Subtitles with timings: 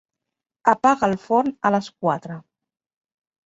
[0.73, 2.41] Apaga el forn a les quatre.